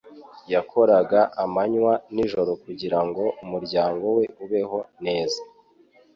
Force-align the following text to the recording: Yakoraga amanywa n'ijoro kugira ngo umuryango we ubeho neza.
Yakoraga 0.53 1.19
amanywa 1.43 1.93
n'ijoro 2.13 2.51
kugira 2.63 2.99
ngo 3.05 3.23
umuryango 3.43 4.05
we 4.17 4.23
ubeho 4.43 4.79
neza. 5.05 5.39